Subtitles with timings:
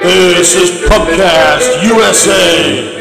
[0.00, 2.98] This is Pubcast USA.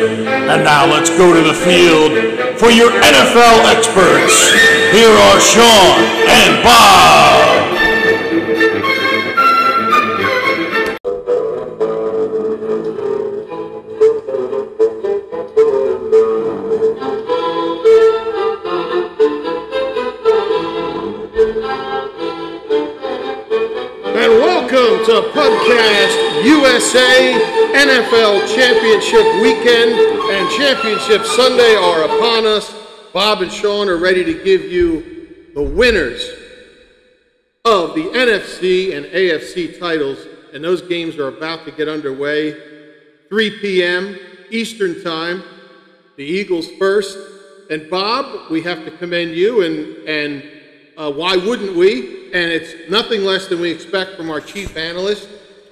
[0.47, 2.11] And now let's go to the field
[2.59, 4.51] for your NFL experts.
[4.91, 7.66] Here are Sean and Bob.
[25.17, 27.33] To Pubcast USA
[27.73, 29.93] NFL Championship Weekend
[30.29, 32.71] and Championship Sunday are upon us.
[33.13, 36.29] Bob and Sean are ready to give you the winners
[37.65, 40.19] of the NFC and AFC titles,
[40.53, 42.55] and those games are about to get underway.
[43.27, 44.19] 3 p.m.
[44.51, 45.41] Eastern Time.
[46.17, 47.17] The Eagles first.
[47.71, 50.43] And Bob, we have to commend you, and, and
[50.95, 52.16] uh, why wouldn't we?
[52.33, 55.29] And it's nothing less than we expect from our chief analyst.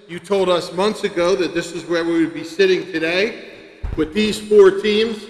[0.07, 3.51] You told us months ago that this is where we would be sitting today
[3.97, 5.23] with these four teams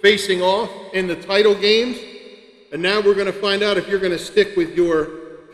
[0.00, 1.98] facing off in the title games.
[2.72, 5.04] And now we're going to find out if you're going to stick with your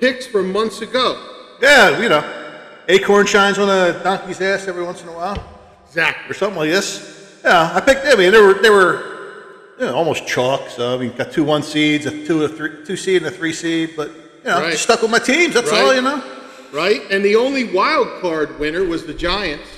[0.00, 1.56] picks from months ago.
[1.60, 2.24] Yeah, you know,
[2.88, 5.36] acorn shines on a donkey's ass every once in a while,
[5.96, 7.40] or something like this.
[7.44, 8.06] Yeah, I picked.
[8.06, 9.18] I mean, they were they were
[9.78, 10.68] you know, almost chalk.
[10.70, 13.34] So uh, I mean, got two one seeds, a two a three two seed, and
[13.34, 13.94] a three seed.
[13.96, 14.10] But
[14.48, 14.72] you know, Right.
[14.72, 15.52] just stuck with my teams.
[15.54, 15.80] That's Right.
[15.82, 15.94] all.
[15.94, 16.22] You know.
[16.72, 17.02] Right?
[17.10, 19.68] And the only wild card winner was the Giants.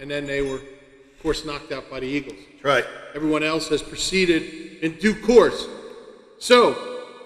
[0.00, 2.36] And then they were, of course, knocked out by the Eagles.
[2.62, 2.84] Right.
[3.14, 5.66] Everyone else has proceeded in due course.
[6.38, 6.76] So,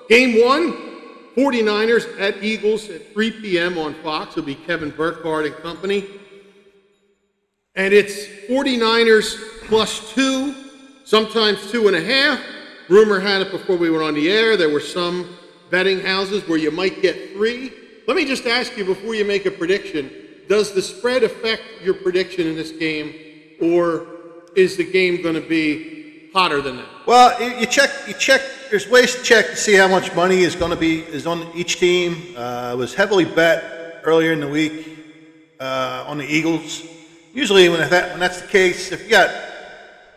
[0.09, 0.77] game one
[1.37, 3.79] 49ers at Eagles at 3 p.m.
[3.79, 4.33] on Fox.
[4.33, 6.05] It'll be Kevin Burkhardt and company.
[7.75, 10.55] And it's 49ers plus two,
[11.05, 12.41] sometimes two and a half.
[12.89, 14.57] Rumor had it before we went on the air.
[14.57, 15.29] There were some
[15.71, 17.73] betting houses where you might get three.
[18.07, 20.11] Let me just ask you before you make a prediction
[20.49, 23.15] does the spread affect your prediction in this game,
[23.61, 24.07] or
[24.55, 26.87] is the game going to be hotter than that?
[27.07, 27.91] Well, you check.
[28.07, 28.43] You check.
[28.71, 31.51] There's ways to check to see how much money is going to be is on
[31.55, 32.35] each team.
[32.37, 34.89] Uh, it was heavily bet earlier in the week
[35.59, 36.85] uh, on the Eagles.
[37.33, 39.31] Usually, when that when that's the case, if you got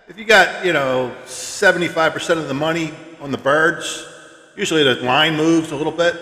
[0.07, 4.05] if you got you know 75% of the money on the birds,
[4.59, 6.15] usually the line moves a little bit.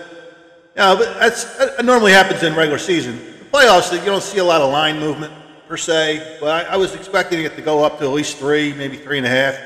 [0.76, 3.16] Yeah, but that's that normally happens in regular season.
[3.40, 5.32] The playoffs, you don't see a lot of line movement
[5.66, 8.72] per se, but I, I was expecting it to go up to at least three,
[8.74, 9.58] maybe three and a half.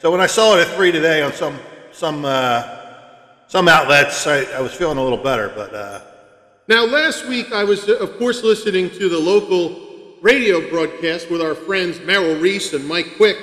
[0.00, 1.60] So when I saw it at three today on some
[1.92, 2.80] some uh,
[3.46, 5.52] some outlets, I, I was feeling a little better.
[5.54, 6.00] But uh,
[6.66, 11.54] Now, last week I was, of course, listening to the local radio broadcast with our
[11.54, 13.38] friends Merrill Reese and Mike Quick.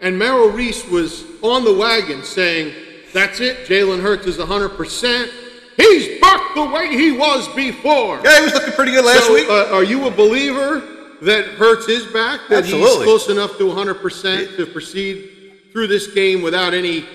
[0.00, 2.74] And Merrill Reese was on the wagon saying,
[3.12, 5.30] That's it, Jalen Hurts is 100%.
[5.76, 8.20] He's back the way he was before.
[8.22, 9.48] yeah, he was looking pretty good last so, week.
[9.48, 10.82] Uh, are you a believer
[11.22, 12.40] that Hurts is back?
[12.48, 15.30] That he's close enough to 100% to proceed
[15.72, 17.06] through this game without any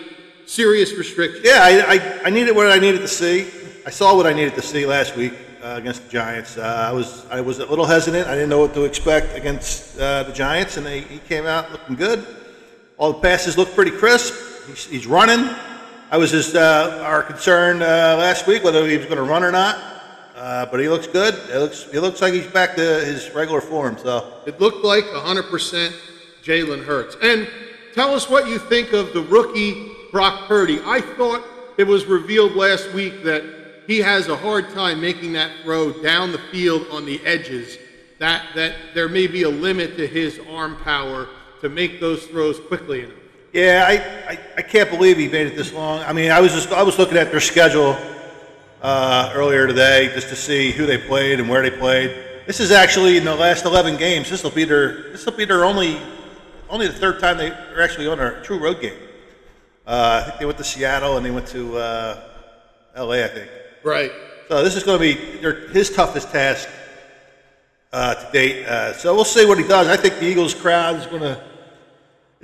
[0.45, 1.45] serious restrictions?
[1.45, 3.47] Yeah, I, I, I needed what I needed to see.
[3.85, 6.57] I saw what I needed to see last week uh, against the Giants.
[6.57, 8.28] Uh, I was I was a little hesitant.
[8.28, 11.72] I didn't know what to expect against uh, the Giants, and they, he came out
[11.72, 12.25] looking good.
[12.97, 14.34] All the passes looked pretty crisp.
[14.67, 15.53] He's, he's running.
[16.11, 19.43] I was just uh, our concern uh, last week whether he was going to run
[19.43, 19.75] or not.
[20.35, 21.33] Uh, but he looks good.
[21.49, 23.97] It looks he looks like he's back to his regular form.
[23.97, 25.95] So It looked like 100%
[26.43, 27.17] Jalen Hurts.
[27.23, 27.49] And
[27.93, 30.79] tell us what you think of the rookie Brock Purdy.
[30.85, 31.43] I thought
[31.77, 33.43] it was revealed last week that
[33.87, 37.79] he has a hard time making that throw down the field on the edges.
[38.19, 41.27] That that there may be a limit to his arm power
[41.61, 43.25] to make those throws quickly enough.
[43.55, 46.01] Yeah, I, I, I can't believe he made it this long.
[46.01, 47.97] I mean, I was just I was looking at their schedule
[48.81, 52.13] uh, earlier today just to see who they played and where they played.
[52.47, 54.29] This is actually in the last 11 games.
[54.29, 56.02] This will be their this will be their only
[56.69, 58.97] only the third time they are actually on a true road game.
[59.87, 62.23] Uh, I think they went to Seattle and they went to uh,
[62.93, 63.23] L.A.
[63.23, 63.49] I think.
[63.85, 64.11] Right.
[64.49, 66.67] So this is going to be their, his toughest task
[67.93, 68.66] uh, to date.
[68.66, 69.87] Uh, so we'll see what he does.
[69.87, 71.41] I think the Eagles crowd is going to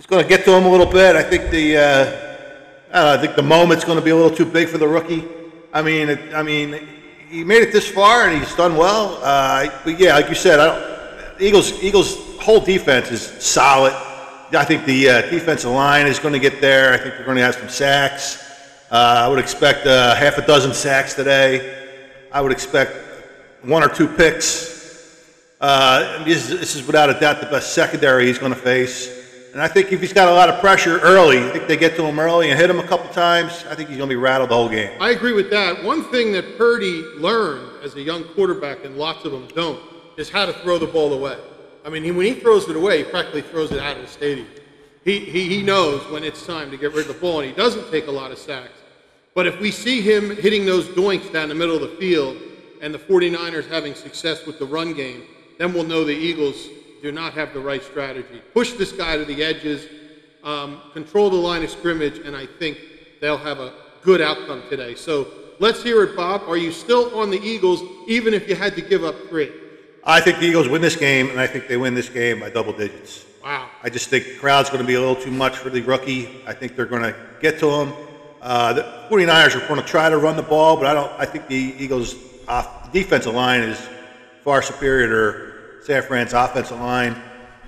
[0.01, 1.15] is going to get to him a little bit.
[1.15, 1.81] I think the uh,
[2.92, 4.88] I, know, I think the moment's going to be a little too big for the
[4.88, 5.24] rookie.
[5.71, 6.88] I mean, it, I mean,
[7.30, 9.19] he made it this far and he's done well.
[9.21, 13.94] Uh, but yeah, like you said, I don't, Eagles Eagles whole defense is solid.
[14.53, 16.94] I think the uh, defensive line is going to get there.
[16.94, 18.44] I think they're going to have some sacks.
[18.89, 21.77] Uh, I would expect uh, half a dozen sacks today.
[22.31, 22.98] I would expect
[23.62, 25.21] one or two picks.
[25.62, 29.20] Uh, this, is- this is without a doubt the best secondary he's going to face.
[29.53, 31.98] And I think if he's got a lot of pressure early, I think they get
[31.98, 34.19] to him early and hit him a couple times, I think he's going to be
[34.19, 34.92] rattled the whole game.
[35.01, 35.83] I agree with that.
[35.83, 39.81] One thing that Purdy learned as a young quarterback, and lots of them don't,
[40.18, 41.38] is how to throw the ball away.
[41.83, 44.07] I mean, he, when he throws it away, he practically throws it out of the
[44.07, 44.48] stadium.
[45.03, 47.56] He, he, he knows when it's time to get rid of the ball, and he
[47.56, 48.77] doesn't take a lot of sacks.
[49.33, 52.38] But if we see him hitting those doinks down the middle of the field
[52.81, 55.24] and the 49ers having success with the run game,
[55.57, 56.68] then we'll know the Eagles
[57.01, 58.42] do not have the right strategy.
[58.53, 59.88] Push this guy to the edges,
[60.44, 62.77] um, control the line of scrimmage, and I think
[63.19, 64.95] they'll have a good outcome today.
[64.95, 65.27] So
[65.59, 66.44] let's hear it, Bob.
[66.48, 69.51] Are you still on the Eagles, even if you had to give up three?
[70.03, 72.50] I think the Eagles win this game, and I think they win this game by
[72.50, 73.25] double digits.
[73.44, 73.69] Wow.
[73.83, 76.42] I just think the crowd's going to be a little too much for the rookie.
[76.45, 77.94] I think they're going to get to him.
[78.42, 81.12] Uh, the 49ers are going to try to run the ball, but I don't.
[81.19, 82.15] I think the Eagles'
[82.48, 83.89] off, defensive line is
[84.44, 85.50] far superior
[85.83, 87.19] San Fran's offensive line.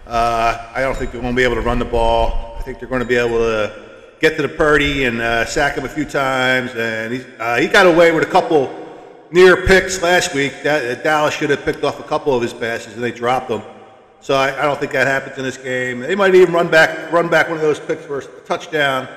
[0.05, 2.55] Uh, I don't think they're going to be able to run the ball.
[2.59, 3.73] I think they're going to be able to
[4.19, 6.75] get to the Purdy and uh, sack him a few times.
[6.75, 8.71] And he's, uh, he got away with a couple
[9.31, 10.53] near picks last week.
[10.61, 13.63] That, Dallas should have picked off a couple of his passes, and they dropped them.
[14.19, 15.99] So I, I, don't think that happens in this game.
[16.01, 19.07] They might even run back, run back one of those picks for a touchdown.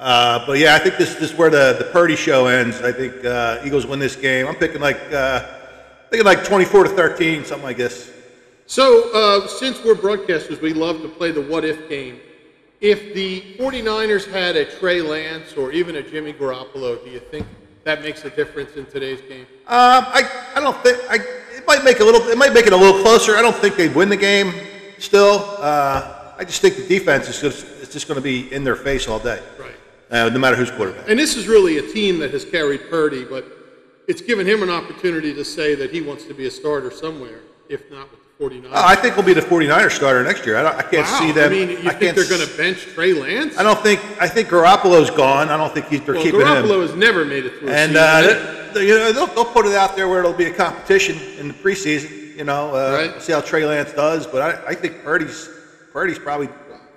[0.00, 2.82] Uh, but yeah, I think this, this is where the, the Purdy show ends.
[2.82, 4.48] I think uh, Eagles win this game.
[4.48, 5.46] I'm picking like uh,
[6.10, 8.10] thinking like 24 to 13, something like this.
[8.72, 12.18] So uh, since we're broadcasters, we love to play the what if game.
[12.80, 17.46] If the 49ers had a Trey Lance or even a Jimmy Garoppolo, do you think
[17.84, 19.44] that makes a difference in today's game?
[19.66, 20.22] Um, I,
[20.56, 21.16] I don't think I,
[21.54, 23.36] it might make a little it might make it a little closer.
[23.36, 24.54] I don't think they'd win the game
[24.96, 25.44] still.
[25.58, 28.76] Uh, I just think the defense is just, it's just going to be in their
[28.76, 29.42] face all day.
[29.60, 29.74] Right
[30.10, 31.10] uh, no matter who's quarterback.
[31.10, 33.44] And this is really a team that has carried Purdy, but
[34.08, 37.40] it's given him an opportunity to say that he wants to be a starter somewhere,
[37.68, 38.70] if not with 49ers.
[38.72, 40.56] Oh, I think he'll be the 49ers starter next year.
[40.56, 41.18] I, I can't wow.
[41.20, 41.52] see them.
[41.52, 43.56] I mean, you I think they're going to bench Trey Lance?
[43.56, 44.00] I don't think.
[44.20, 45.48] I think Garoppolo's gone.
[45.48, 46.64] I don't think he's, they're well, keeping Garoppolo him.
[46.64, 47.70] Garoppolo has never made it through.
[47.70, 50.54] And uh, they, you know, they'll, they'll, put it out there where it'll be a
[50.54, 52.36] competition in the preseason.
[52.36, 53.22] You know, uh, right.
[53.22, 54.26] see how Trey Lance does.
[54.26, 55.48] But I, I think Purdy's
[55.92, 56.48] Purdy's probably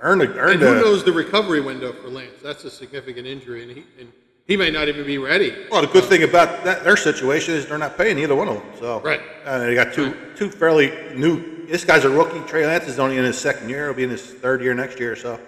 [0.01, 2.41] earned a, earned and who a, knows the recovery window for Lance?
[2.41, 4.11] That's a significant injury, and he and
[4.47, 5.55] he may not even be ready.
[5.71, 8.55] Well, the good thing about that, their situation is they're not paying either one of
[8.55, 8.65] them.
[8.79, 11.65] So right, uh, they got two two fairly new.
[11.67, 12.39] This guy's a rookie.
[12.47, 13.85] Trey Lance is only in his second year.
[13.87, 15.15] He'll be in his third year next year.
[15.15, 15.39] So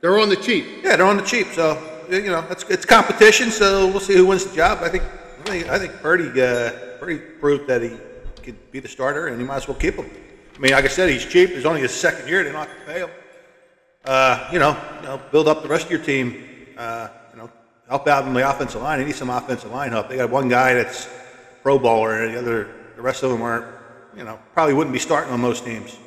[0.00, 0.64] they're on the cheap.
[0.82, 1.48] Yeah, they're on the cheap.
[1.48, 3.50] So you know, it's it's competition.
[3.50, 4.78] So we'll see who wins the job.
[4.82, 5.04] I think
[5.46, 7.96] I think, I think Purdy uh, Purdy proved that he
[8.42, 10.08] could be the starter, and he might as well keep him.
[10.54, 11.50] I mean, like I said, he's cheap.
[11.50, 12.42] It's only his second year.
[12.42, 13.10] They don't have to pay him
[14.06, 16.42] uh, you know, you know, build up the rest of your team.
[16.78, 17.08] Uh,
[17.88, 18.98] help out on the offensive line.
[18.98, 20.08] They need some offensive line help.
[20.08, 21.08] They got one guy that's
[21.62, 23.66] Pro Bowler, and the other, the rest of them aren't.
[24.16, 25.98] You know, probably wouldn't be starting on most teams.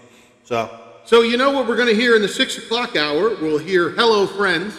[0.44, 0.86] So.
[1.06, 3.36] So you know what we're going to hear in the six o'clock hour?
[3.42, 4.76] We'll hear "Hello, Friends"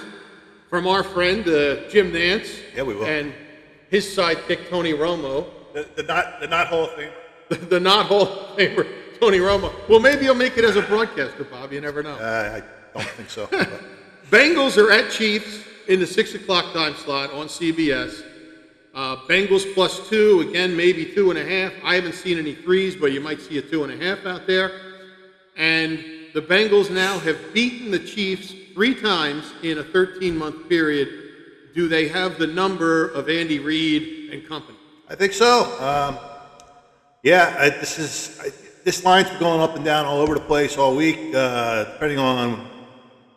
[0.68, 2.60] from our friend uh, Jim Nantz.
[2.74, 3.06] Yeah, we will.
[3.06, 3.32] And
[3.90, 5.46] his sidekick Tony Romo.
[5.74, 7.12] The, the not the not Hall of Famer.
[7.48, 8.86] The, the not Hall of Famer
[9.20, 9.72] Tony Romo.
[9.88, 11.72] Well, maybe he'll make it as a broadcaster, Bob.
[11.72, 12.14] You never know.
[12.14, 13.46] Uh, I, don't think so.
[14.30, 18.24] Bengals are at Chiefs in the six o'clock time slot on CBS.
[18.94, 21.72] Uh, Bengals plus two, again, maybe two and a half.
[21.82, 24.46] I haven't seen any threes, but you might see a two and a half out
[24.46, 24.70] there.
[25.56, 25.98] And
[26.32, 31.08] the Bengals now have beaten the Chiefs three times in a 13 month period.
[31.74, 34.78] Do they have the number of Andy Reid and company?
[35.08, 35.76] I think so.
[35.80, 36.18] Um,
[37.24, 38.50] yeah, I, this is I,
[38.84, 42.20] this line's been going up and down all over the place all week, uh, depending
[42.20, 42.68] on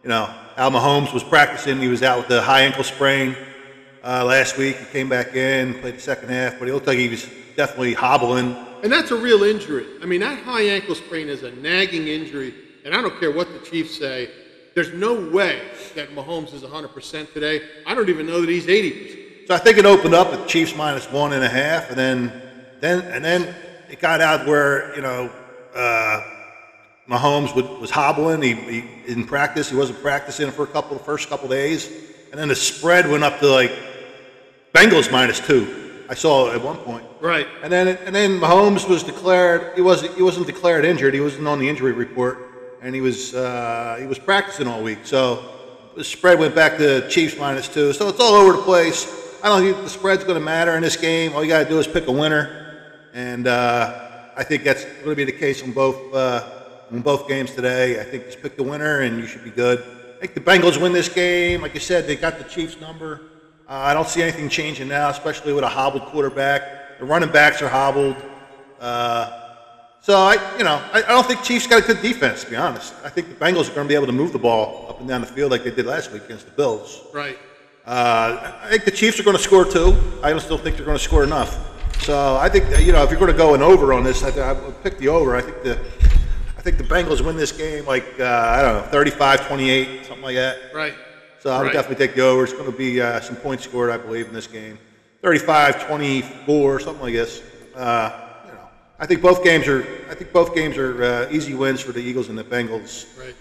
[0.04, 1.80] you know, Al Mahomes was practicing.
[1.80, 3.36] He was out with the high ankle sprain
[4.04, 4.78] uh, last week.
[4.78, 7.94] He came back in, played the second half, but he looked like he was definitely
[7.94, 8.56] hobbling.
[8.84, 9.88] And that's a real injury.
[10.02, 12.54] I mean, that high ankle sprain is a nagging injury,
[12.86, 14.30] and I don't care what the Chiefs say.
[14.76, 15.62] There's no way
[15.96, 17.62] that Mahomes is 100% today.
[17.88, 19.48] I don't even know that he's 80%.
[19.48, 22.42] So I think it opened up at Chiefs minus one and a half, and then,
[22.80, 23.56] then, and then
[23.90, 25.32] it got out where you know.
[25.76, 26.22] Uh,
[27.10, 28.42] Mahomes would, was hobbling.
[28.42, 29.70] He, he in practice.
[29.70, 31.88] He wasn't practicing for a couple the first couple days,
[32.32, 33.72] and then the spread went up to like
[34.74, 36.06] Bengals minus two.
[36.10, 37.06] I saw at one point.
[37.22, 37.48] Right.
[37.62, 39.76] And then and then Mahomes was declared.
[39.76, 41.14] He wasn't he wasn't declared injured.
[41.14, 45.00] He wasn't on the injury report, and he was uh, he was practicing all week.
[45.04, 45.44] So
[45.96, 47.94] the spread went back to Chiefs minus two.
[47.94, 49.06] So it's all over the place.
[49.44, 51.34] I don't think the spread's going to matter in this game.
[51.34, 55.10] All you got to do is pick a winner, and uh, I think that's going
[55.10, 56.14] to be the case on both.
[56.14, 56.63] Uh,
[56.94, 58.00] in both games today.
[58.00, 59.84] I think just pick the winner and you should be good.
[60.18, 61.62] I think the Bengals win this game.
[61.62, 63.22] Like you said, they got the Chiefs number.
[63.68, 67.00] Uh, I don't see anything changing now, especially with a hobbled quarterback.
[67.00, 68.16] The running backs are hobbled.
[68.80, 69.40] Uh,
[70.02, 72.44] so I, you know, I, I don't think Chiefs got a good defense.
[72.44, 74.40] To be honest, I think the Bengals are going to be able to move the
[74.40, 77.02] ball up and down the field like they did last week against the Bills.
[77.14, 77.38] Right.
[77.86, 79.96] Uh, I think the Chiefs are going to score too.
[80.22, 81.58] I don't still think they're going to score enough.
[82.04, 84.30] So I think you know if you're going to go an over on this, I,
[84.40, 85.36] I would pick the over.
[85.36, 86.13] I think the I
[86.64, 90.58] think the Bengals win this game like uh, I don't know 35-28, something like that.
[90.74, 90.94] Right.
[91.40, 91.74] So I would Right.
[91.74, 92.46] definitely take the over.
[92.46, 94.80] It's going to be uh, some points scored, I believe, in this game.
[95.22, 97.42] 35-24, something like this.
[97.76, 98.12] Uh,
[98.46, 98.60] you know,
[99.00, 99.82] I think both games are.
[100.10, 103.08] I think both games are uh, easy wins for the Eagles and the Bengals.
[103.20, 103.36] Right.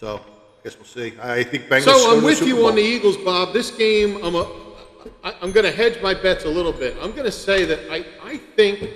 [0.00, 1.12] So I guess we'll see.
[1.22, 1.84] I think Bengals.
[1.84, 3.52] So I'm with you on the Eagles, Bob.
[3.52, 4.44] This game, I'm a,
[5.22, 6.96] I, I'm going to hedge my bets a little bit.
[7.02, 8.88] I'm going to say that I, I think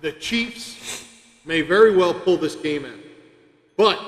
[0.00, 1.04] the Chiefs
[1.48, 3.00] may very well pull this game out,
[3.76, 3.98] but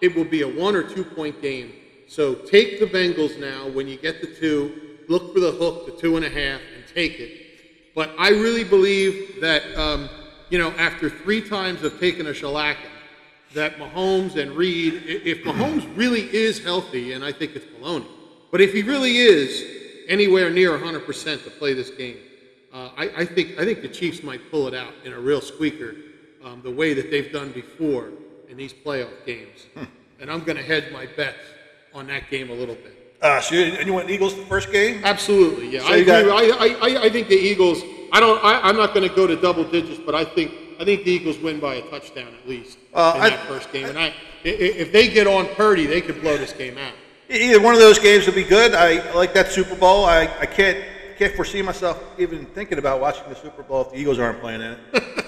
[0.00, 1.72] it will be a one or two point game.
[2.06, 3.68] So take the Bengals now.
[3.68, 6.84] When you get the two, look for the hook, the two and a half, and
[6.94, 7.94] take it.
[7.94, 10.08] But I really believe that, um,
[10.50, 12.76] you know, after three times of taking a shellacking,
[13.54, 18.06] that Mahomes and Reid, if Mahomes really is healthy, and I think it's baloney,
[18.52, 19.64] but if he really is
[20.08, 22.18] anywhere near 100% to play this game,
[22.72, 25.40] uh, I, I think I think the Chiefs might pull it out in a real
[25.40, 25.96] squeaker,
[26.44, 28.10] um, the way that they've done before
[28.48, 29.66] in these playoff games.
[30.20, 31.38] And I'm going to hedge my bets
[31.94, 33.16] on that game a little bit.
[33.20, 35.00] Uh, so you, and you went Eagles the first game?
[35.04, 35.80] Absolutely, yeah.
[35.80, 37.82] So I, got- I, I, I, think the Eagles.
[38.12, 38.42] I don't.
[38.44, 41.10] I, I'm not going to go to double digits, but I think I think the
[41.10, 43.86] Eagles win by a touchdown at least Uh, in I- that first game.
[43.88, 44.10] And I, i-
[44.44, 46.92] i- if they get on Purdy, they could blow this game out.
[47.28, 48.72] Either one of those games would be good.
[48.74, 50.04] I, I like that Super Bowl.
[50.04, 50.78] I, I can't
[51.18, 54.60] can't foresee myself even thinking about watching the Super Bowl if the Eagles aren't playing
[54.62, 55.24] in it.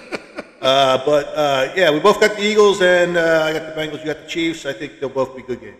[0.61, 3.99] uh, but uh, yeah, we both got the Eagles, and uh, I got the Bengals.
[4.01, 4.67] You got the Chiefs.
[4.67, 5.77] I think they'll both be good games.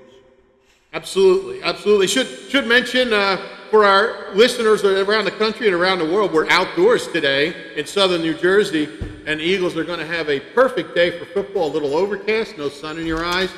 [0.92, 2.08] Absolutely, absolutely.
[2.08, 3.38] Should should mention uh,
[3.70, 8.22] for our listeners around the country and around the world, we're outdoors today in southern
[8.22, 8.90] New Jersey,
[9.28, 11.70] and the Eagles are going to have a perfect day for football.
[11.70, 13.52] A little overcast, no sun in your eyes,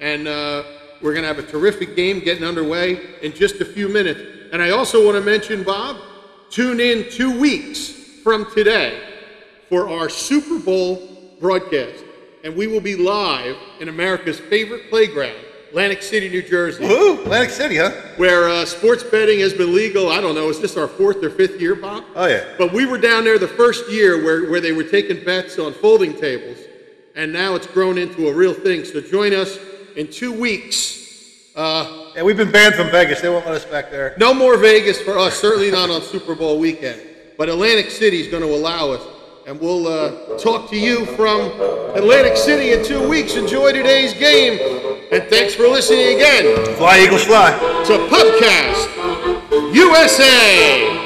[0.00, 0.64] and uh,
[1.02, 4.20] we're going to have a terrific game getting underway in just a few minutes.
[4.50, 5.98] And I also want to mention, Bob,
[6.48, 7.90] tune in two weeks
[8.22, 9.13] from today
[9.68, 12.04] for our Super Bowl broadcast,
[12.42, 15.36] and we will be live in America's favorite playground,
[15.68, 17.20] Atlantic City, New Jersey Woo!
[17.22, 17.90] Atlantic City, huh?
[18.16, 20.08] where uh, sports betting has been legal.
[20.10, 22.04] I don't know, is this our fourth or fifth year, Bob?
[22.14, 22.44] Oh yeah.
[22.58, 25.72] But we were down there the first year where, where they were taking bets on
[25.72, 26.58] folding tables,
[27.16, 28.84] and now it's grown into a real thing.
[28.84, 29.58] So join us
[29.96, 31.50] in two weeks.
[31.56, 33.20] Uh, Yeah, we've been banned from Vegas.
[33.20, 34.14] They won't let us back there.
[34.18, 37.00] no more Vegas for us, certainly not on Super Bowl weekend.
[37.38, 39.02] But Atlantic City is going to allow us.
[39.46, 41.42] And we'll uh, talk to you from
[41.94, 43.36] Atlantic City in two weeks.
[43.36, 44.58] Enjoy today's game.
[45.12, 47.50] And thanks for listening again Fly Eagles fly.
[47.84, 51.04] to Pubcast USA.